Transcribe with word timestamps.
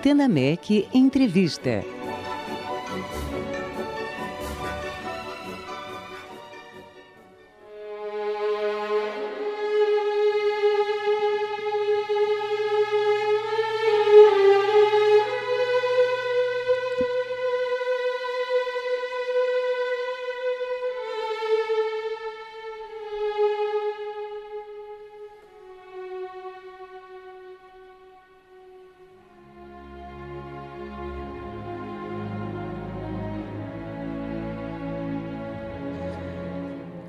Antena 0.00 0.26
MEC 0.28 0.88
Entrevista. 0.94 1.99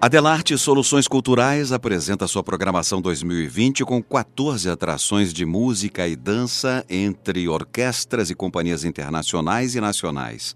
Adelarte 0.04 0.58
Soluções 0.58 1.08
Culturais 1.08 1.72
apresenta 1.72 2.26
sua 2.26 2.42
programação 2.42 3.00
2020 3.00 3.86
com 3.86 4.02
14 4.02 4.68
atrações 4.68 5.32
de 5.32 5.46
música 5.46 6.08
e 6.08 6.16
dança 6.16 6.84
entre 6.90 7.48
orquestras 7.48 8.32
e 8.32 8.36
companhias 8.36 8.84
internacionais 8.84 9.76
e 9.76 9.80
nacionais. 9.80 10.56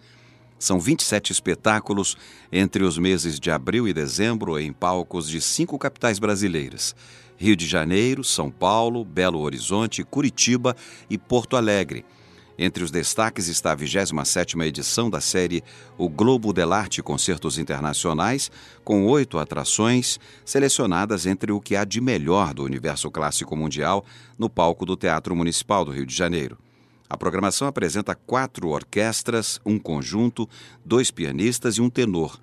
São 0.58 0.80
27 0.80 1.32
espetáculos 1.32 2.18
entre 2.52 2.84
os 2.84 2.98
meses 2.98 3.40
de 3.40 3.52
abril 3.52 3.88
e 3.88 3.94
dezembro 3.94 4.58
em 4.60 4.74
palcos 4.74 5.30
de 5.30 5.40
cinco 5.40 5.78
capitais 5.78 6.18
brasileiras: 6.18 6.96
Rio 7.38 7.56
de 7.56 7.68
Janeiro, 7.68 8.24
São 8.24 8.50
Paulo, 8.50 9.06
Belo 9.06 9.42
Horizonte, 9.42 10.04
Curitiba 10.04 10.76
e 11.08 11.20
Porto 11.20 11.56
Alegre 11.56 12.04
entre 12.58 12.84
os 12.84 12.92
destaques 12.92 13.48
está 13.48 13.74
a 13.74 13.78
27ª 13.78 14.66
edição 14.66 15.10
da 15.10 15.20
série 15.20 15.64
O 15.98 16.08
Globo 16.08 16.54
Delarte 16.54 17.04
Concertos 17.04 17.58
Internacionais, 17.58 18.50
com 18.84 19.06
oito 19.06 19.38
atrações 19.38 20.20
selecionadas 20.46 21.26
entre 21.26 21.52
o 21.52 21.60
que 21.60 21.76
há 21.76 21.84
de 21.84 22.00
melhor 22.00 22.54
do 22.54 22.64
universo 22.64 23.12
clássico 23.12 23.56
mundial 23.56 24.06
no 24.38 24.50
palco 24.50 24.86
do 24.86 24.96
Teatro 24.96 25.36
Municipal 25.36 25.84
do 25.84 25.92
Rio 25.92 26.06
de 26.06 26.16
Janeiro. 26.16 26.58
A 27.10 27.18
programação 27.18 27.68
apresenta 27.68 28.16
quatro 28.16 28.70
orquestras, 28.70 29.60
um 29.66 29.78
conjunto, 29.78 30.50
dois 30.84 31.12
pianistas 31.12 31.76
e 31.76 31.82
um 31.82 31.90
tenor. 31.90 32.40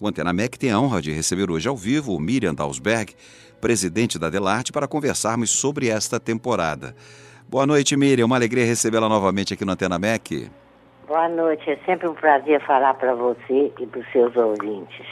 O 0.00 0.08
Antena 0.08 0.32
MEC 0.32 0.58
tem 0.58 0.70
a 0.70 0.80
honra 0.80 1.02
de 1.02 1.12
receber 1.12 1.50
hoje 1.50 1.68
ao 1.68 1.76
vivo 1.76 2.14
o 2.14 2.20
Miriam 2.20 2.54
Dalsberg, 2.54 3.14
presidente 3.60 4.18
da 4.18 4.30
Delarte, 4.30 4.72
para 4.72 4.88
conversarmos 4.88 5.50
sobre 5.50 5.88
esta 5.88 6.18
temporada. 6.18 6.96
Boa 7.50 7.66
noite, 7.66 7.96
Miriam. 7.96 8.26
Uma 8.26 8.36
alegria 8.36 8.64
recebê-la 8.64 9.08
novamente 9.08 9.52
aqui 9.54 9.64
no 9.64 9.72
Antena 9.72 9.98
MEC. 9.98 10.48
Boa 11.08 11.28
noite. 11.28 11.68
É 11.68 11.76
sempre 11.84 12.06
um 12.06 12.14
prazer 12.14 12.64
falar 12.64 12.94
para 12.94 13.12
você 13.12 13.72
e 13.76 13.86
para 13.88 14.00
os 14.00 14.12
seus 14.12 14.36
ouvintes. 14.36 15.04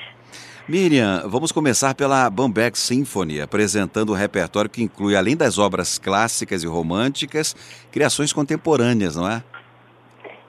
Miriam, 0.69 1.28
vamos 1.28 1.50
começar 1.50 1.97
pela 1.97 2.31
Bamberg 2.31 2.78
Symphony, 2.78 3.41
apresentando 3.41 4.12
um 4.12 4.14
repertório 4.14 4.70
que 4.70 4.84
inclui, 4.84 5.16
além 5.16 5.36
das 5.36 5.59
obras 5.59 5.98
clássicas 5.98 6.62
e 6.62 6.69
românticas, 6.69 7.56
criações 7.91 8.33
contemporâneas, 8.33 9.16
não 9.16 9.28
é? 9.28 9.42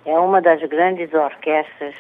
É 0.06 0.20
uma 0.20 0.40
das 0.44 0.62
grandes 0.70 1.12
orquestras 1.12 1.96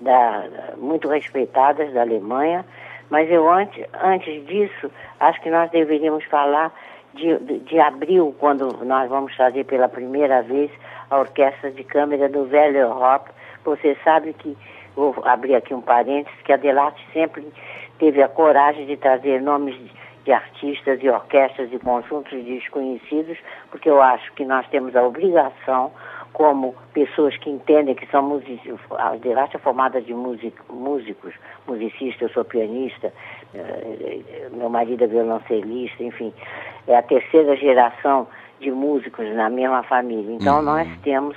da, 0.00 0.44
muito 0.78 1.06
respeitadas 1.06 1.92
da 1.92 2.00
Alemanha, 2.00 2.64
mas 3.10 3.30
eu 3.30 3.46
antes, 3.52 3.84
antes 4.02 4.46
disso, 4.46 4.90
acho 5.20 5.38
que 5.42 5.50
nós 5.50 5.70
deveríamos 5.70 6.24
falar 6.24 6.72
de, 7.14 7.58
de, 7.60 7.80
abril, 7.80 8.34
quando 8.38 8.84
nós 8.84 9.08
vamos 9.08 9.34
fazer 9.34 9.64
pela 9.64 9.88
primeira 9.88 10.42
vez 10.42 10.70
a 11.10 11.18
orquestra 11.18 11.70
de 11.70 11.84
câmara 11.84 12.28
do 12.28 12.44
Velho 12.46 12.76
Europa. 12.76 13.30
Você 13.64 13.96
sabe 14.04 14.32
que, 14.34 14.56
vou 14.94 15.14
abrir 15.24 15.54
aqui 15.54 15.72
um 15.72 15.80
parênteses, 15.80 16.38
que 16.42 16.52
a 16.52 16.56
Delarte 16.56 17.04
sempre 17.12 17.46
teve 17.98 18.22
a 18.22 18.28
coragem 18.28 18.86
de 18.86 18.96
trazer 18.96 19.40
nomes 19.40 19.76
de 20.24 20.32
artistas 20.32 21.02
e 21.02 21.08
orquestras 21.08 21.72
e 21.72 21.78
conjuntos 21.78 22.42
desconhecidos, 22.44 23.38
porque 23.70 23.88
eu 23.88 24.00
acho 24.00 24.32
que 24.32 24.44
nós 24.44 24.66
temos 24.68 24.96
a 24.96 25.02
obrigação 25.02 25.92
como 26.34 26.74
pessoas 26.92 27.36
que 27.38 27.48
entendem 27.48 27.94
que 27.94 28.06
são 28.10 28.20
músicos, 28.20 28.80
a 28.98 29.14
Delarte 29.16 29.54
é 29.56 29.58
formada 29.60 30.02
de 30.02 30.12
músico, 30.12 30.74
músicos, 30.74 31.32
musicista, 31.66 32.24
eu 32.24 32.28
sou 32.30 32.44
pianista, 32.44 33.12
eh, 33.54 34.48
meu 34.50 34.68
marido 34.68 35.04
é 35.04 35.06
violoncelista, 35.06 36.02
enfim, 36.02 36.34
é 36.88 36.96
a 36.96 37.02
terceira 37.02 37.56
geração 37.56 38.26
de 38.60 38.70
músicos 38.72 39.26
na 39.34 39.48
mesma 39.48 39.84
família. 39.84 40.34
Então 40.34 40.56
uhum. 40.56 40.64
nós 40.64 40.88
temos 41.02 41.36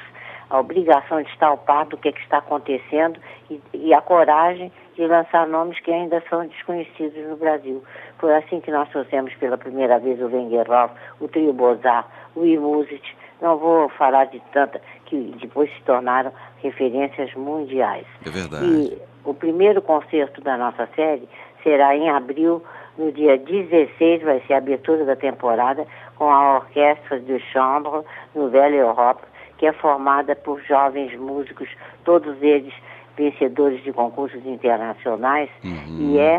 a 0.50 0.60
obrigação 0.60 1.22
de 1.22 1.30
estar 1.30 1.48
ao 1.48 1.58
par 1.58 1.86
do 1.86 1.98
que, 1.98 2.10
é 2.10 2.12
que 2.12 2.22
está 2.22 2.40
acontecendo 2.40 3.20
e, 3.52 3.62
e, 3.76 3.94
a 3.94 4.02
coragem 4.02 4.72
de 4.96 5.06
lançar 5.06 5.46
nomes 5.46 5.80
que 5.82 5.92
ainda 5.92 6.24
são 6.28 6.48
desconhecidos 6.48 7.24
no 7.28 7.36
Brasil. 7.36 7.84
Foi 8.18 8.36
assim 8.36 8.60
que 8.62 8.72
nós 8.72 8.90
trouxemos 8.90 9.32
pela 9.36 9.60
primeira 9.60 10.00
vez 10.00 10.20
o 10.20 10.26
Wengerhoff, 10.26 10.96
o 11.20 11.28
Trio 11.28 11.54
Bozar, 11.54 12.08
o 12.36 12.44
Imusit, 12.44 13.16
não 13.42 13.58
vou 13.58 13.90
falar 13.90 14.26
de 14.26 14.42
tanta, 14.52 14.82
que 15.06 15.36
depois 15.40 15.70
se 15.74 15.82
tornaram 15.84 16.32
referências 16.62 17.34
mundiais. 17.36 18.06
É 18.26 18.30
verdade. 18.30 18.66
E 18.66 18.98
o 19.24 19.34
primeiro 19.34 19.82
concerto 19.82 20.42
da 20.42 20.58
nossa 20.58 20.88
série 20.96 21.28
será 21.64 21.96
em 21.96 22.10
abril, 22.10 22.64
no 22.98 23.12
dia 23.12 23.38
16, 23.38 24.24
vai 24.24 24.42
ser 24.48 24.54
a 24.54 24.58
abertura 24.58 25.06
da 25.06 25.16
temporada, 25.16 25.86
com 26.16 26.30
a 26.30 26.58
Orquestra 26.58 27.20
de 27.20 27.40
Chambre 27.52 28.02
Nouvelle 28.34 28.78
Europe, 28.78 29.22
que 29.58 29.66
é 29.66 29.74
formada 29.74 30.36
por 30.36 30.62
jovens 30.62 31.16
músicos, 31.18 31.70
todos 32.04 32.42
eles 32.42 32.74
vencedores 33.16 33.84
de 33.84 33.92
concursos 33.92 34.46
internacionais, 34.46 35.50
uhum. 35.64 35.98
e 36.00 36.20
é 36.20 36.38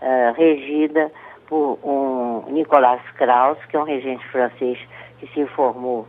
uh, 0.00 0.32
regida 0.36 1.10
por 1.48 1.78
um 1.82 2.44
Nicolas 2.50 3.02
Krauss, 3.16 3.58
que 3.66 3.76
é 3.76 3.80
um 3.80 3.84
regente 3.84 4.26
francês 4.28 4.78
que 5.18 5.26
se 5.34 5.44
formou 5.46 6.06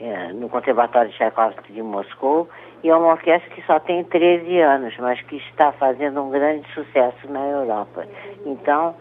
é, 0.00 0.32
no 0.32 0.48
Conservatório 0.48 1.10
de 1.10 1.16
Tchaikovsky 1.16 1.72
de 1.72 1.82
Moscou, 1.82 2.48
e 2.82 2.88
é 2.88 2.96
uma 2.96 3.08
orquestra 3.08 3.50
que 3.50 3.62
só 3.66 3.78
tem 3.78 4.02
13 4.04 4.58
anos, 4.60 4.96
mas 4.98 5.20
que 5.22 5.36
está 5.36 5.72
fazendo 5.72 6.22
um 6.22 6.30
grande 6.30 6.66
sucesso 6.72 7.30
na 7.30 7.46
Europa. 7.46 8.06
Então, 8.46 8.94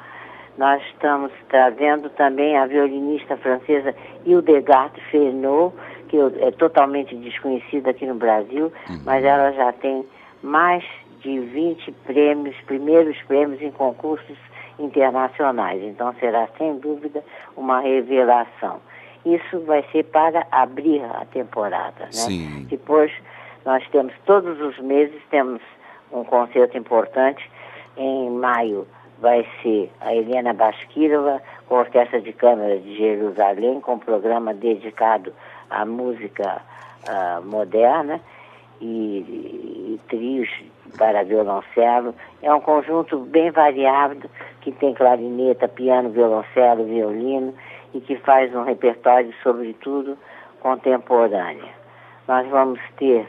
nós 0.58 0.84
estamos 0.94 1.32
trazendo 1.48 2.10
também 2.10 2.58
a 2.58 2.66
violinista 2.66 3.38
francesa 3.38 3.96
Hildegard 4.26 5.00
Fernot, 5.10 5.74
que 6.10 6.18
é 6.18 6.52
totalmente 6.52 7.16
desconhecida 7.16 7.92
aqui 7.92 8.06
no 8.06 8.16
Brasil, 8.16 8.66
uhum. 8.90 9.02
mas 9.06 9.24
ela 9.24 9.54
já 9.54 9.72
tem 9.72 10.06
mais 10.44 10.84
de 11.22 11.40
20 11.40 11.92
prêmios, 12.06 12.56
primeiros 12.66 13.18
prêmios 13.24 13.62
em 13.62 13.72
concursos 13.72 14.38
internacionais. 14.78 15.82
Então 15.84 16.14
será 16.20 16.48
sem 16.58 16.78
dúvida 16.80 17.24
uma 17.56 17.80
revelação. 17.80 18.82
Isso 19.26 19.60
vai 19.62 19.84
ser 19.92 20.04
para 20.06 20.48
abrir 20.52 21.04
a 21.04 21.26
temporada, 21.26 22.06
né? 22.06 22.12
Sim. 22.12 22.66
Depois 22.70 23.12
nós 23.66 23.86
temos 23.90 24.14
todos 24.26 24.60
os 24.62 24.80
meses 24.80 25.22
temos 25.30 25.62
um 26.12 26.24
concerto 26.24 26.78
importante. 26.78 27.50
Em 27.98 28.30
maio 28.30 28.88
vai 29.20 29.46
ser 29.62 29.92
a 30.00 30.16
Helena 30.16 30.54
Basquirova 30.54 31.42
com 31.68 31.76
a 31.76 31.80
Orquestra 31.80 32.22
de 32.22 32.32
Câmara 32.32 32.80
de 32.80 32.98
Jerusalém, 32.98 33.82
com 33.82 33.96
um 33.96 34.00
programa 34.00 34.54
dedicado 34.54 35.34
à 35.70 35.86
música 35.86 36.62
uh, 37.08 37.46
moderna 37.46 38.22
e, 38.82 38.88
e, 38.88 40.00
trios 40.08 40.50
para 40.98 41.24
violoncelo. 41.24 42.16
É 42.42 42.54
um 42.54 42.62
conjunto 42.62 43.20
bem 43.20 43.52
variado 43.52 44.30
que 44.62 44.72
tem 44.72 44.94
clarineta, 44.94 45.68
piano, 45.68 46.10
violoncelo, 46.10 46.86
violino 46.86 47.54
e 47.94 48.00
que 48.00 48.16
faz 48.18 48.54
um 48.54 48.64
repertório, 48.64 49.34
sobretudo, 49.42 50.18
contemporâneo. 50.60 51.70
Nós 52.28 52.48
vamos 52.50 52.80
ter. 52.98 53.28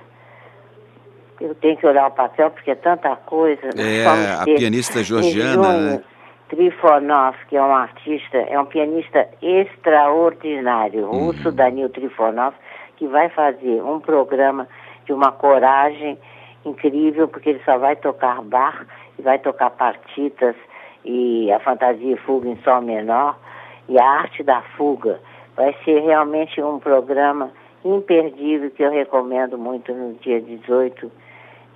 Eu 1.41 1.55
tenho 1.55 1.77
que 1.77 1.87
olhar 1.87 2.07
o 2.07 2.11
papel 2.11 2.51
porque 2.51 2.71
é 2.71 2.75
tanta 2.75 3.17
coisa. 3.17 3.71
É, 3.77 4.07
a 4.07 4.45
pianista 4.45 5.03
georgiana. 5.03 5.79
Né? 5.79 6.03
Trifonov, 6.51 7.37
que 7.49 7.57
é 7.57 7.63
um 7.63 7.73
artista, 7.73 8.37
é 8.37 8.59
um 8.59 8.67
pianista 8.67 9.29
extraordinário, 9.41 11.05
uhum. 11.05 11.27
russo 11.27 11.53
Danil 11.53 11.89
Trifonov, 11.89 12.55
que 12.97 13.07
vai 13.07 13.29
fazer 13.29 13.81
um 13.83 14.01
programa 14.01 14.67
de 15.07 15.13
uma 15.13 15.31
coragem 15.31 16.19
incrível, 16.65 17.29
porque 17.29 17.51
ele 17.51 17.63
só 17.65 17.79
vai 17.79 17.95
tocar 17.95 18.43
bar 18.43 18.85
e 19.17 19.23
vai 19.23 19.39
tocar 19.39 19.71
partitas 19.71 20.57
e 21.05 21.51
a 21.53 21.61
fantasia 21.61 22.15
e 22.15 22.19
fuga 22.19 22.49
em 22.49 22.57
sol 22.63 22.83
menor 22.83 23.39
e 23.89 23.99
a 23.99 24.05
arte 24.05 24.43
da 24.43 24.63
fuga. 24.77 25.21
Vai 25.57 25.75
ser 25.85 26.01
realmente 26.01 26.61
um 26.63 26.79
programa 26.79 27.51
imperdível 27.85 28.71
que 28.71 28.83
eu 28.83 28.91
recomendo 28.91 29.59
muito 29.59 29.93
no 29.93 30.15
dia 30.15 30.41
18 30.41 31.11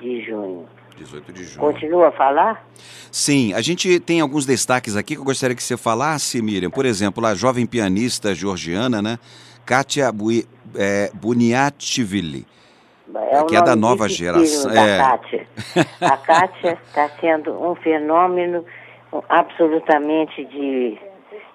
de 0.00 0.22
junho. 0.24 0.66
18 0.96 1.32
de 1.32 1.44
junho. 1.44 1.60
Continua 1.60 2.08
a 2.08 2.12
falar? 2.12 2.64
Sim, 3.10 3.52
a 3.52 3.60
gente 3.60 3.98
tem 4.00 4.20
alguns 4.20 4.46
destaques 4.46 4.96
aqui 4.96 5.14
que 5.14 5.20
eu 5.20 5.24
gostaria 5.24 5.56
que 5.56 5.62
você 5.62 5.76
falasse, 5.76 6.40
Miriam. 6.40 6.70
Por 6.70 6.86
exemplo, 6.86 7.24
a 7.26 7.34
jovem 7.34 7.66
pianista 7.66 8.34
georgiana, 8.34 9.02
né? 9.02 9.18
Kátia 9.66 10.10
Bui, 10.12 10.46
é, 10.76 11.10
Buniativili. 11.14 12.46
É 13.14 13.44
que 13.44 13.56
é 13.56 13.62
da 13.62 13.76
nova 13.76 14.08
geração. 14.08 14.72
Da 14.72 14.82
é. 14.82 14.98
Kátia. 14.98 15.46
A 16.00 16.16
Kátia 16.16 16.78
está 16.86 17.08
sendo 17.20 17.52
um 17.52 17.74
fenômeno 17.76 18.64
absolutamente 19.28 20.44
de, 20.46 20.98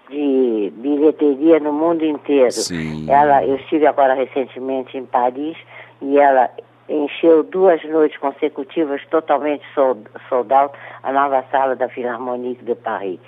de 0.10 0.74
bilheteria 0.76 1.60
no 1.60 1.72
mundo 1.72 2.04
inteiro. 2.04 2.52
Sim. 2.52 3.10
Ela, 3.10 3.46
eu 3.46 3.56
estive 3.56 3.86
agora 3.86 4.14
recentemente 4.14 4.98
em 4.98 5.06
Paris 5.06 5.58
e 6.02 6.18
ela 6.18 6.50
encheu 6.90 7.44
duas 7.44 7.84
noites 7.86 8.18
consecutivas 8.18 9.06
totalmente 9.08 9.64
sold, 9.74 10.02
sold 10.28 10.52
out 10.52 10.74
a 11.04 11.12
nova 11.12 11.44
sala 11.52 11.76
da 11.76 11.88
Philharmonique 11.88 12.66
de 12.66 12.76
Paris. 12.76 13.20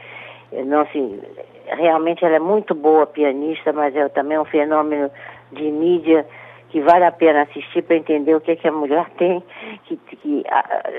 Não 0.51 0.85
se, 0.87 1.19
realmente 1.67 2.25
ela 2.25 2.35
é 2.35 2.39
muito 2.39 2.73
boa 2.73 3.05
pianista, 3.05 3.71
mas 3.71 3.95
é 3.95 4.09
também 4.09 4.39
um 4.39 4.45
fenômeno 4.45 5.09
de 5.51 5.63
mídia 5.71 6.25
que 6.69 6.81
vale 6.81 7.03
a 7.03 7.11
pena 7.11 7.43
assistir 7.43 7.81
para 7.83 7.97
entender 7.97 8.33
o 8.33 8.41
que, 8.41 8.55
que 8.55 8.67
a 8.67 8.71
mulher 8.71 9.05
tem, 9.17 9.43
que, 9.85 9.97
que 9.97 10.43
a, 10.49 10.89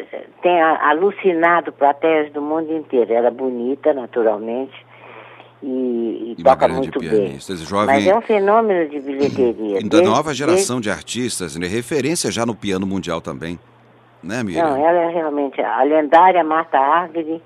tem 0.42 0.60
alucinado 0.60 1.72
plateias 1.72 2.30
do 2.32 2.42
mundo 2.42 2.72
inteiro. 2.72 3.12
Ela 3.12 3.28
é 3.28 3.30
bonita, 3.30 3.92
naturalmente, 3.94 4.74
e, 5.62 6.34
e 6.38 6.42
toca 6.42 6.66
muito 6.68 6.98
pianista, 6.98 7.54
bem. 7.54 7.64
Jovem... 7.64 7.86
Mas 7.86 8.06
é 8.06 8.16
um 8.16 8.20
fenômeno 8.20 8.88
de 8.88 9.00
bilheteria. 9.00 9.80
Da 9.82 9.88
desde, 9.88 10.02
nova 10.02 10.34
geração 10.34 10.76
desde... 10.76 10.90
de 10.90 10.90
artistas, 10.90 11.56
né? 11.56 11.66
referência 11.66 12.30
já 12.30 12.44
no 12.44 12.54
piano 12.54 12.86
mundial 12.86 13.20
também, 13.20 13.58
né, 14.22 14.42
Miriam? 14.42 14.70
Não, 14.70 14.76
ela 14.76 14.98
é 14.98 15.08
realmente... 15.08 15.60
A 15.60 15.82
lendária 15.84 16.42
Marta 16.42 16.78
Argerich 16.78 17.42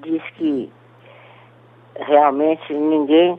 diz 0.00 0.22
que 0.36 0.70
realmente 1.96 2.72
ninguém 2.72 3.38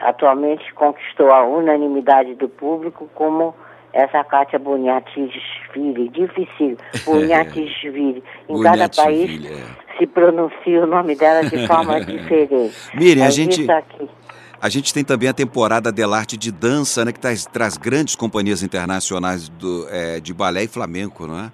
atualmente 0.00 0.72
conquistou 0.74 1.30
a 1.32 1.44
unanimidade 1.44 2.34
do 2.36 2.48
público 2.48 3.08
como 3.14 3.54
essa 3.92 4.22
Kátia 4.22 4.58
Boniatishvili, 4.58 6.08
difícil, 6.10 6.76
Boniatishvili. 7.04 8.22
Em 8.48 8.62
cada 8.62 8.88
país 8.88 9.44
é. 9.44 9.87
Se 9.98 10.06
pronuncia 10.06 10.82
o 10.82 10.86
nome 10.86 11.16
dela 11.16 11.48
de 11.48 11.66
forma 11.66 12.00
diferente. 12.00 12.74
Miriam, 12.94 13.26
a 13.26 13.30
gente... 13.30 13.66
A 14.60 14.68
gente 14.68 14.92
tem 14.92 15.04
também 15.04 15.28
a 15.28 15.32
temporada 15.32 15.92
Delarte 15.92 16.36
de 16.36 16.50
dança, 16.50 17.04
né, 17.04 17.12
que 17.12 17.20
traz, 17.20 17.46
traz 17.46 17.76
grandes 17.76 18.16
companhias 18.16 18.60
internacionais 18.60 19.48
do, 19.48 19.86
é, 19.88 20.18
de 20.18 20.34
balé 20.34 20.64
e 20.64 20.68
flamenco, 20.68 21.28
não 21.28 21.38
é? 21.38 21.52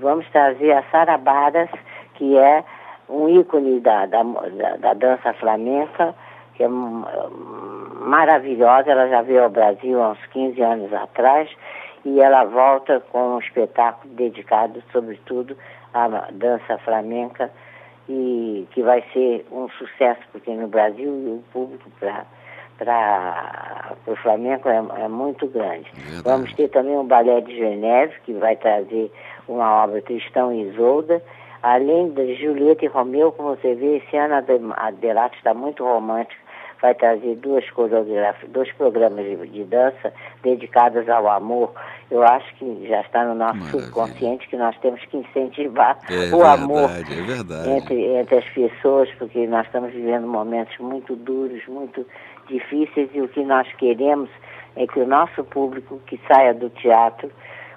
Vamos 0.00 0.28
trazer 0.30 0.72
a 0.72 0.82
Sara 0.90 1.16
Baras, 1.16 1.70
que 2.14 2.36
é 2.36 2.64
um 3.08 3.28
ícone 3.28 3.78
da, 3.78 4.04
da, 4.06 4.24
da, 4.24 4.76
da 4.78 4.94
dança 4.94 5.32
flamenca, 5.34 6.12
que 6.54 6.64
é 6.64 6.68
maravilhosa. 6.68 8.90
Ela 8.90 9.08
já 9.08 9.22
veio 9.22 9.44
ao 9.44 9.50
Brasil 9.50 10.02
há 10.02 10.10
uns 10.10 10.26
15 10.32 10.60
anos 10.60 10.92
atrás 10.92 11.48
e 12.04 12.20
ela 12.20 12.44
volta 12.44 13.00
com 13.12 13.36
um 13.36 13.38
espetáculo 13.38 14.12
dedicado, 14.14 14.82
sobretudo, 14.92 15.56
à 15.94 16.28
dança 16.32 16.78
flamenca 16.78 17.50
e 18.08 18.66
que 18.70 18.82
vai 18.82 19.02
ser 19.12 19.46
um 19.52 19.68
sucesso, 19.70 20.20
porque 20.32 20.50
no 20.50 20.68
Brasil 20.68 21.10
o 21.10 21.44
público 21.52 21.90
para 22.00 22.24
para 22.78 23.92
o 24.06 24.14
Flamengo 24.16 24.68
é, 24.68 24.76
é, 25.02 25.08
muito 25.08 25.48
grande. 25.48 25.90
Verdade. 25.94 26.22
Vamos 26.22 26.52
ter 26.54 26.68
também 26.68 26.96
um 26.96 27.04
balé 27.04 27.40
de 27.40 27.56
Geneve, 27.56 28.14
que 28.24 28.32
vai 28.34 28.54
trazer 28.54 29.10
uma 29.48 29.82
obra 29.82 30.00
Tristão 30.00 30.52
e 30.52 30.68
Isolda, 30.68 31.20
além 31.62 32.10
de 32.10 32.36
Julieta 32.36 32.84
e 32.84 32.88
Romeu, 32.88 33.32
como 33.32 33.56
você 33.56 33.74
vê, 33.74 33.96
esse 33.96 34.16
ano 34.16 34.34
a 34.34 34.86
Adelaide 34.86 35.36
está 35.36 35.52
muito 35.52 35.82
romântica, 35.82 36.40
vai 36.80 36.94
trazer 36.94 37.36
duas 37.36 37.68
coreografias, 37.70 38.50
dois 38.50 38.70
programas 38.72 39.24
de, 39.24 39.36
de, 39.48 39.64
dança 39.64 40.12
dedicados 40.42 41.08
ao 41.08 41.28
amor. 41.28 41.72
Eu 42.10 42.22
acho 42.22 42.54
que 42.54 42.86
já 42.88 43.00
está 43.00 43.24
no 43.24 43.34
nosso 43.34 43.56
Maravilha. 43.56 43.82
subconsciente 43.82 44.48
que 44.48 44.56
nós 44.56 44.76
temos 44.78 45.04
que 45.06 45.16
incentivar 45.16 45.98
é 46.08 46.14
o 46.34 46.38
verdade, 46.38 46.62
amor 46.62 46.90
é 46.90 47.76
entre, 47.76 48.04
entre 48.16 48.36
as 48.36 48.48
pessoas, 48.50 49.10
porque 49.18 49.46
nós 49.46 49.66
estamos 49.66 49.92
vivendo 49.92 50.26
momentos 50.26 50.76
muito 50.78 51.16
duros, 51.16 51.66
muito 51.66 52.06
difíceis 52.48 53.10
e 53.12 53.20
o 53.20 53.28
que 53.28 53.44
nós 53.44 53.70
queremos 53.74 54.30
é 54.76 54.86
que 54.86 55.00
o 55.00 55.06
nosso 55.06 55.44
público 55.44 56.00
que 56.06 56.20
saia 56.28 56.54
do 56.54 56.70
teatro 56.70 57.30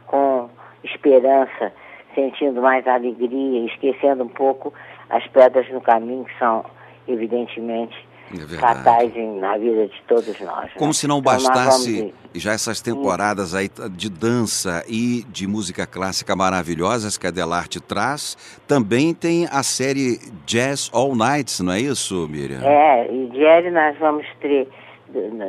com 0.05 0.49
esperança, 0.83 1.73
sentindo 2.13 2.61
mais 2.61 2.87
alegria, 2.87 3.65
esquecendo 3.65 4.23
um 4.23 4.29
pouco 4.29 4.73
as 5.09 5.25
pedras 5.27 5.69
no 5.69 5.81
caminho 5.81 6.25
que 6.25 6.37
são 6.37 6.63
evidentemente 7.07 8.10
é 8.39 8.57
fatais 8.57 9.13
na 9.39 9.57
vida 9.57 9.87
de 9.87 10.01
todos 10.07 10.39
nós. 10.39 10.65
Né? 10.65 10.71
Como 10.77 10.93
se 10.93 11.07
não 11.07 11.19
então, 11.19 11.33
bastasse 11.33 12.13
já 12.33 12.53
essas 12.53 12.81
temporadas 12.81 13.53
aí 13.53 13.69
de 13.91 14.09
dança 14.09 14.83
e 14.87 15.23
de 15.27 15.47
música 15.47 15.85
clássica 15.85 16.35
maravilhosas 16.35 17.17
que 17.17 17.27
a 17.27 17.31
Delarte 17.31 17.81
traz, 17.81 18.37
também 18.67 19.13
tem 19.13 19.47
a 19.51 19.63
série 19.63 20.19
Jazz 20.45 20.89
All 20.93 21.15
Nights, 21.15 21.59
não 21.59 21.73
é 21.73 21.79
isso, 21.79 22.27
Miriam? 22.29 22.61
É, 22.63 23.11
e 23.11 23.27
jazz 23.27 23.71
nós 23.73 23.97
vamos 23.97 24.25
ter, 24.39 24.67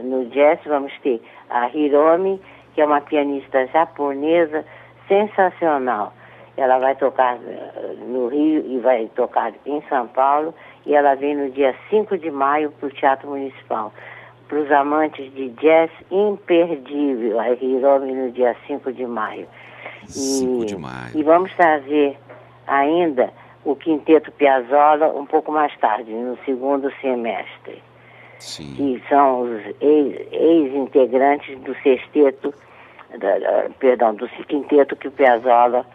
no 0.05 0.27
jazz 0.27 0.59
vamos 0.67 0.93
ter 1.03 1.21
a 1.51 1.69
Hiromi, 1.69 2.41
que 2.75 2.81
é 2.81 2.87
uma 2.87 3.01
pianista 3.01 3.67
japonesa 3.67 4.65
sensacional. 5.07 6.13
Ela 6.57 6.79
vai 6.79 6.95
tocar 6.97 7.37
eh, 7.37 7.95
no 8.07 8.29
Rio 8.29 8.65
e 8.67 8.79
vai 8.79 9.07
tocar 9.15 9.53
em 9.65 9.83
São 9.89 10.07
Paulo 10.09 10.55
e 10.87 10.95
ela 10.95 11.15
vem 11.15 11.37
no 11.37 11.51
dia 11.51 11.75
5 11.91 12.19
de 12.19 12.31
maio 12.31 12.71
para 12.73 12.89
o 12.89 12.91
Teatro 12.91 13.29
Municipal. 13.29 13.93
Para 14.49 14.59
os 14.59 14.71
amantes 14.71 15.33
de 15.35 15.49
jazz, 15.51 15.91
imperdível 16.11 17.41
a 17.41 17.51
Hiromi 17.51 18.13
no 18.13 18.31
dia 18.31 18.55
5 18.67 18.93
de 18.93 19.07
maio. 19.07 19.47
5 20.07 20.67
de 20.67 20.77
maio. 20.77 21.11
E 21.15 21.23
vamos 21.23 21.55
trazer 21.55 22.19
ainda 22.67 23.33
o 23.65 23.77
Quinteto 23.77 24.31
Piazzolla 24.33 25.09
um 25.09 25.25
pouco 25.25 25.53
mais 25.53 25.75
tarde, 25.79 26.13
no 26.13 26.37
segundo 26.45 26.93
semestre. 27.01 27.83
Sim. 28.39 28.75
Que 28.75 29.03
são 29.09 29.43
os 29.43 29.63
ex-integrantes 29.81 31.57
do 31.61 31.75
sexteto, 31.81 32.53
da, 33.17 33.39
da, 33.39 33.71
perdão, 33.79 34.15
do 34.15 34.29
quinteto 34.29 34.97
que 34.97 35.07
o 35.07 35.13
Piazzolla 35.13 35.87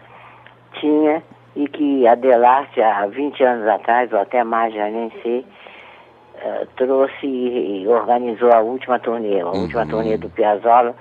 tinha 0.80 1.22
e 1.58 1.68
que 1.68 2.08
Adelarte, 2.08 2.80
há 2.80 3.08
20 3.08 3.44
anos 3.44 3.68
atrás, 3.68 4.14
ou 4.14 4.20
até 4.20 4.44
mais, 4.44 4.72
já 4.76 4.88
nem 4.90 5.12
sei, 5.24 5.40
uh, 6.36 6.68
trouxe 6.76 7.26
e 7.26 7.88
organizou 7.88 8.54
a 8.54 8.60
última 8.60 9.00
turnê, 9.00 9.42
a 9.42 9.48
uhum. 9.48 9.64
última 9.64 9.88
turnê 9.88 10.18
do 10.18 10.30
Piazzolla. 10.30 10.96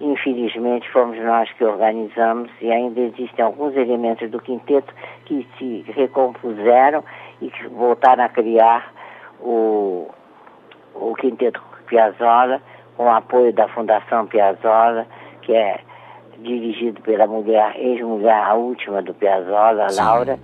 Infelizmente 0.00 0.88
fomos 0.90 1.18
nós 1.18 1.50
que 1.52 1.64
organizamos 1.64 2.48
e 2.60 2.70
ainda 2.70 3.00
existem 3.00 3.44
alguns 3.44 3.74
elementos 3.74 4.30
do 4.30 4.40
quinteto 4.40 4.94
que 5.24 5.46
se 5.58 5.84
recompuseram 5.92 7.02
e 7.40 7.50
que 7.50 7.66
voltaram 7.66 8.24
a 8.24 8.28
criar 8.28 8.92
o, 9.40 10.08
o 10.94 11.14
quinteto 11.14 11.60
Piazzolla 11.86 12.62
com 12.96 13.06
o 13.06 13.10
apoio 13.10 13.52
da 13.52 13.66
Fundação 13.68 14.26
Piazzolla, 14.26 15.06
que 15.42 15.52
é 15.52 15.80
dirigido 16.42 17.00
pela 17.02 17.26
mulher, 17.26 17.74
ex-mulher, 17.76 18.42
a 18.42 18.54
última 18.54 19.02
do 19.02 19.14
Piazzolla, 19.14 19.86
a 19.86 19.92
Laura, 19.92 20.38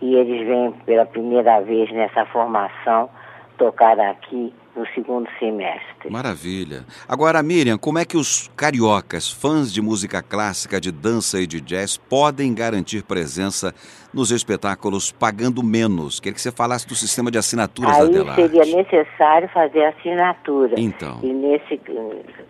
e 0.00 0.14
eles 0.14 0.46
vêm 0.46 0.72
pela 0.84 1.06
primeira 1.06 1.60
vez 1.60 1.90
nessa 1.92 2.26
formação 2.26 3.08
tocar 3.56 3.98
aqui 4.00 4.52
no 4.76 4.86
segundo 4.88 5.28
semestre. 5.38 6.10
Maravilha. 6.10 6.84
Agora, 7.08 7.42
Miriam, 7.42 7.78
como 7.78 7.98
é 7.98 8.04
que 8.04 8.16
os 8.16 8.50
cariocas, 8.56 9.30
fãs 9.30 9.72
de 9.72 9.80
música 9.80 10.20
clássica, 10.20 10.80
de 10.80 10.90
dança 10.90 11.40
e 11.40 11.46
de 11.46 11.60
jazz, 11.60 11.96
podem 11.96 12.52
garantir 12.52 13.04
presença 13.04 13.72
nos 14.12 14.30
espetáculos 14.32 15.12
pagando 15.12 15.62
menos? 15.62 16.18
Queria 16.18 16.34
que 16.34 16.40
você 16.40 16.50
falasse 16.50 16.88
do 16.88 16.94
sistema 16.94 17.30
de 17.30 17.38
assinaturas 17.38 17.96
Aí 17.96 18.06
da 18.06 18.18
Delarte. 18.18 18.42
seria 18.42 18.76
necessário 18.76 19.48
fazer 19.50 19.84
assinatura. 19.84 20.74
Então. 20.76 21.20
E 21.22 21.32
nesse 21.32 21.80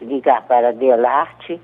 ligar 0.00 0.42
para 0.46 0.72
Delarte 0.72 1.60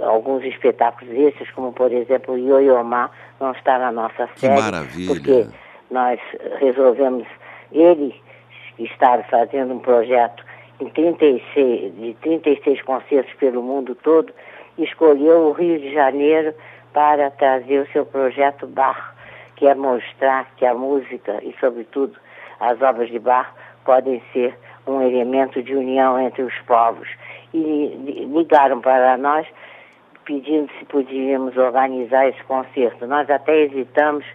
alguns 0.00 0.44
espetáculos 0.44 1.12
esses, 1.12 1.50
como 1.50 1.72
por 1.72 1.92
exemplo 1.92 2.34
o 2.34 2.38
Ioiomá, 2.38 3.10
não 3.40 3.50
está 3.52 3.78
na 3.78 3.90
nossa 3.90 4.28
série. 4.36 4.54
Que 4.54 4.62
maravilha! 4.62 5.14
Porque 5.14 5.46
nós 5.90 6.20
resolvemos, 6.60 7.26
ele 7.72 8.14
estar 8.78 9.22
fazendo 9.28 9.74
um 9.74 9.78
projeto 9.78 10.44
em 10.80 10.88
36, 10.88 11.96
de 11.96 12.14
36 12.20 12.82
concertos 12.82 13.34
pelo 13.34 13.62
mundo 13.62 13.94
todo, 13.96 14.32
escolheu 14.76 15.48
o 15.48 15.52
Rio 15.52 15.78
de 15.78 15.92
Janeiro 15.92 16.54
para 16.92 17.30
trazer 17.30 17.80
o 17.80 17.92
seu 17.92 18.06
projeto 18.06 18.66
Bar, 18.66 19.14
que 19.56 19.66
é 19.66 19.74
mostrar 19.74 20.48
que 20.56 20.64
a 20.64 20.74
música 20.74 21.38
e, 21.42 21.54
sobretudo, 21.58 22.16
as 22.60 22.80
obras 22.80 23.08
de 23.10 23.18
Bar 23.18 23.52
podem 23.84 24.22
ser 24.32 24.56
um 24.86 25.02
elemento 25.02 25.62
de 25.62 25.74
união 25.74 26.18
entre 26.20 26.42
os 26.42 26.54
povos. 26.60 27.08
E 27.52 28.26
ligaram 28.32 28.80
para 28.80 29.16
nós 29.16 29.46
pedindo 30.24 30.70
se 30.78 30.84
podíamos 30.84 31.56
organizar 31.56 32.28
esse 32.28 32.42
concerto. 32.44 33.06
Nós 33.06 33.28
até 33.30 33.62
hesitamos, 33.62 34.26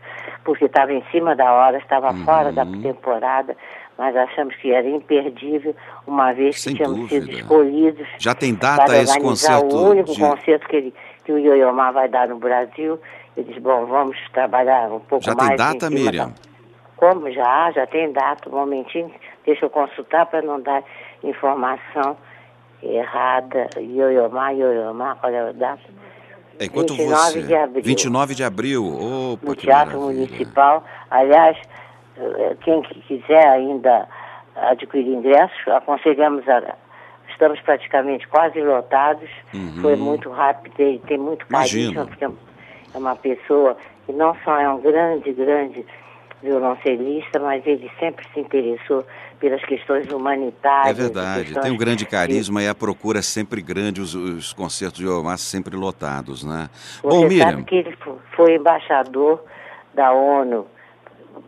porque 0.44 0.66
estava 0.66 0.92
em 0.92 1.04
cima 1.12 1.36
da 1.36 1.54
hora, 1.54 1.78
estava 1.78 2.12
uhum. 2.12 2.26
fora 2.26 2.52
da 2.52 2.66
temporada, 2.66 3.56
mas 3.98 4.16
achamos 4.16 4.56
que 4.56 4.72
era 4.72 4.88
imperdível, 4.88 5.76
uma 6.08 6.34
vez 6.34 6.62
Sem 6.62 6.74
que 6.74 6.84
tínhamos 6.84 7.02
dúvida. 7.02 7.26
sido 7.26 7.38
escolhidos. 7.38 8.08
Já 8.18 8.34
tem 8.34 8.54
data 8.56 8.98
esse 8.98 9.20
concerto? 9.20 9.76
O 9.76 9.90
único 9.90 10.12
de... 10.12 10.20
concerto 10.20 10.68
que, 10.68 10.76
ele, 10.76 10.94
que 11.24 11.32
o 11.32 11.38
Ioiomar 11.38 11.94
vai 11.94 12.10
dar 12.10 12.28
no 12.28 12.38
Brasil. 12.38 13.00
Disse, 13.38 13.60
bom, 13.60 13.86
vamos 13.86 14.18
trabalhar 14.32 14.92
um 14.92 15.00
pouco 15.00 15.24
já 15.24 15.34
mais. 15.34 15.50
Já 15.50 15.72
tem 15.72 15.80
data, 15.80 15.90
Miriam? 15.90 16.28
Da... 16.28 16.34
Como 16.96 17.32
já? 17.32 17.72
Já 17.72 17.88
tem 17.88 18.12
data. 18.12 18.50
Um 18.50 18.54
momentinho, 18.54 19.12
deixa 19.46 19.66
eu 19.66 19.70
consultar 19.70 20.26
para 20.26 20.42
não 20.42 20.62
dar 20.62 20.84
informação 21.24 22.18
errada. 22.82 23.70
Ioiomar, 23.78 24.56
Ioiomar, 24.56 25.18
qual 25.18 25.32
é 25.32 25.50
a 25.50 25.52
data? 25.52 25.82
Enquanto 26.60 26.94
29 26.94 27.32
você... 27.32 27.42
de 27.44 27.56
abril. 27.56 27.84
29 27.84 28.36
de 28.36 28.44
abril. 28.44 28.86
Opa, 29.34 29.48
no 29.48 29.56
Teatro 29.56 30.00
maravilha. 30.00 30.26
Municipal. 30.26 30.84
Aliás, 31.10 31.58
quem 32.62 32.82
quiser 32.82 33.48
ainda 33.48 34.08
adquirir 34.56 35.14
ingressos, 35.14 35.68
aconselhamos 35.68 36.48
a. 36.48 36.76
Estamos 37.30 37.60
praticamente 37.62 38.28
quase 38.28 38.62
lotados. 38.62 39.30
Uhum. 39.54 39.82
Foi 39.82 39.96
muito 39.96 40.30
rápido, 40.30 40.74
tem, 40.76 41.00
tem 41.00 41.18
muito 41.18 41.46
carisma, 41.48 42.06
porque 42.06 42.26
é 42.26 42.30
uma 42.98 43.16
pessoa 43.16 43.76
que 44.06 44.14
não 44.14 44.36
só 44.44 44.60
é 44.60 44.70
um 44.70 44.80
grande, 44.80 45.32
grande 45.34 45.86
violoncelista, 46.44 47.40
mas 47.40 47.66
ele 47.66 47.90
sempre 48.00 48.26
se 48.34 48.40
interessou 48.40 49.06
pelas 49.40 49.64
questões 49.64 50.12
humanitárias. 50.12 51.00
É 51.00 51.02
verdade, 51.02 51.60
tem 51.60 51.72
um 51.72 51.78
grande 51.78 52.06
carisma 52.06 52.62
e 52.62 52.68
a 52.68 52.76
procura 52.76 53.20
é 53.20 53.22
sempre 53.22 53.62
grande, 53.62 54.02
os, 54.02 54.14
os 54.14 54.54
concertos 54.54 55.00
de 55.00 55.08
Omar 55.08 55.38
sempre 55.38 55.76
lotados, 55.76 56.44
né? 56.44 56.70
Você 56.74 57.08
Bom, 57.08 57.24
Miriam... 57.24 57.50
sabe 57.50 57.64
que 57.64 57.76
ele 57.76 57.98
foi 58.36 58.56
embaixador 58.56 59.44
da 59.94 60.12
ONU, 60.12 60.68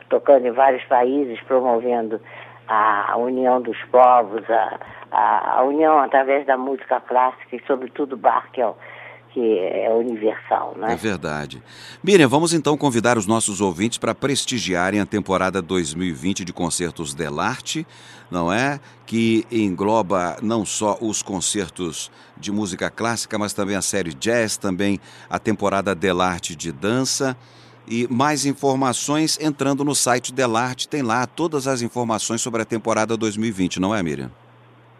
tocando 0.09 0.47
em 0.47 0.51
vários 0.51 0.83
países, 0.85 1.39
promovendo 1.41 2.19
a 2.67 3.15
união 3.17 3.61
dos 3.61 3.77
povos, 3.91 4.43
a, 4.49 4.79
a, 5.11 5.59
a 5.59 5.63
união 5.63 5.99
através 5.99 6.45
da 6.45 6.57
música 6.57 6.99
clássica 6.99 7.55
e 7.55 7.61
sobretudo 7.67 8.17
Bach, 8.17 8.49
que 8.51 8.61
é 8.61 8.73
que 9.35 9.59
é 9.59 9.91
universal, 9.91 10.75
né? 10.77 10.93
É 10.93 10.95
verdade. 10.95 11.61
Miriam, 12.01 12.29
vamos 12.29 12.53
então 12.53 12.77
convidar 12.77 13.17
os 13.17 13.27
nossos 13.27 13.59
ouvintes 13.59 13.97
para 13.97 14.15
prestigiarem 14.15 15.01
a 15.01 15.05
temporada 15.05 15.61
2020 15.61 16.45
de 16.45 16.53
Concertos 16.53 17.13
Delarte, 17.13 17.85
não 18.31 18.51
é? 18.51 18.79
Que 19.05 19.45
engloba 19.51 20.37
não 20.41 20.65
só 20.65 20.97
os 21.01 21.21
concertos 21.21 22.09
de 22.37 22.49
música 22.49 22.89
clássica, 22.89 23.37
mas 23.37 23.51
também 23.51 23.75
a 23.75 23.81
série 23.81 24.13
jazz, 24.13 24.55
também 24.55 25.01
a 25.29 25.37
temporada 25.37 25.93
Delarte 25.93 26.55
de 26.55 26.71
dança. 26.71 27.35
E 27.87 28.07
mais 28.11 28.45
informações 28.45 29.39
entrando 29.39 29.83
no 29.83 29.93
site 29.93 30.33
Delarte, 30.33 30.87
tem 30.87 31.01
lá 31.01 31.25
todas 31.27 31.67
as 31.67 31.81
informações 31.81 32.41
sobre 32.41 32.61
a 32.61 32.65
temporada 32.65 33.15
2020, 33.15 33.79
não 33.79 33.93
é, 33.93 34.01
Miriam? 34.01 34.31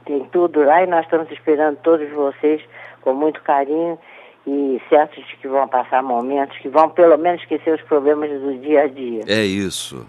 Tem 0.05 0.23
tudo 0.31 0.63
lá 0.63 0.83
e 0.83 0.87
nós 0.87 1.03
estamos 1.05 1.31
esperando 1.31 1.77
todos 1.77 2.07
vocês 2.11 2.61
com 3.01 3.13
muito 3.13 3.41
carinho 3.41 3.97
e 4.45 4.79
certos 4.87 5.25
de 5.25 5.35
que 5.37 5.47
vão 5.47 5.67
passar 5.67 6.03
momentos 6.03 6.57
que 6.59 6.69
vão 6.69 6.89
pelo 6.89 7.17
menos 7.17 7.41
esquecer 7.41 7.73
os 7.73 7.81
problemas 7.81 8.29
do 8.29 8.57
dia 8.59 8.83
a 8.83 8.87
dia. 8.87 9.21
É 9.27 9.43
isso. 9.43 10.05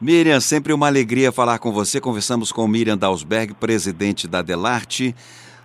Miriam, 0.00 0.40
sempre 0.40 0.72
uma 0.72 0.86
alegria 0.86 1.32
falar 1.32 1.58
com 1.58 1.72
você. 1.72 2.00
Conversamos 2.00 2.50
com 2.50 2.66
Miriam 2.66 2.98
Dalsberg, 2.98 3.54
presidente 3.54 4.28
da 4.28 4.42
Delarte. 4.42 5.14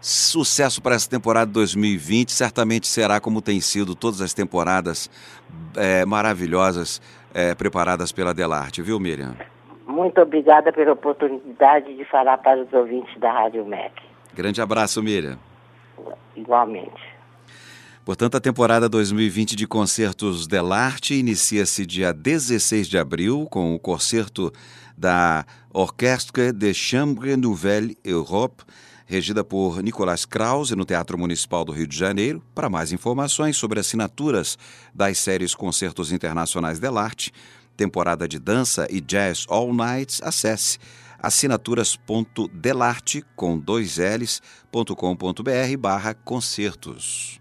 Sucesso 0.10 0.82
para 0.82 0.96
essa 0.96 1.10
temporada 1.10 1.52
2020. 1.52 2.32
Certamente 2.32 2.88
será 2.88 3.20
como 3.20 3.42
tem 3.42 3.60
sido 3.60 3.94
todas 3.94 4.22
as 4.22 4.34
temporadas 4.34 5.10
é, 5.76 6.06
maravilhosas 6.06 7.02
é, 7.34 7.54
preparadas 7.54 8.14
pela 8.14 8.34
Delarte, 8.34 8.82
viu, 8.82 9.02
Miriam? 9.02 9.36
Muito 9.86 10.22
obrigada 10.22 10.72
pela 10.72 10.94
oportunidade 10.94 11.94
de 11.94 12.06
falar 12.06 12.38
para 12.38 12.64
os 12.64 12.72
ouvintes 12.72 13.20
da 13.20 13.34
Rádio 13.34 13.66
MEC. 13.66 14.02
Grande 14.34 14.62
abraço, 14.62 15.04
Miriam. 15.04 15.38
Igualmente. 16.38 17.04
Portanto, 18.06 18.38
a 18.38 18.40
temporada 18.40 18.88
2020 18.88 19.58
de 19.58 19.68
Concertos 19.68 20.48
Delarte 20.48 21.16
inicia-se 21.16 21.86
dia 21.86 22.14
16 22.14 22.88
de 22.88 22.98
abril 22.98 23.46
com 23.52 23.76
o 23.76 23.80
concerto 23.80 24.54
da 24.98 25.46
Orchestre 25.74 26.54
de 26.54 26.74
Chambre 26.74 27.36
Nouvelle 27.36 27.98
Europe, 28.06 28.64
regida 29.08 29.44
por 29.44 29.82
Nicolas 29.82 30.26
Krause 30.26 30.76
no 30.76 30.86
Teatro 30.86 31.18
Municipal 31.18 31.66
do 31.66 31.72
Rio 31.72 31.88
de 31.88 31.98
Janeiro. 31.98 32.44
Para 32.54 32.70
mais 32.70 32.92
informações 32.92 33.58
sobre 33.58 33.80
assinaturas 33.80 34.60
das 34.94 35.18
séries 35.18 35.56
Concertos 35.56 36.12
Internacionais 36.12 36.78
Delarte, 36.78 37.34
temporada 37.76 38.28
de 38.28 38.38
dança 38.38 38.88
e 38.92 39.02
jazz 39.02 39.48
all 39.50 39.74
nights, 39.74 40.22
acesse 40.22 40.78
assinaturas.delarte 41.18 43.26
com 43.36 43.58
dois 43.58 43.98
L's.com.br 43.98 45.78
barra 45.80 46.14
concertos. 46.14 47.36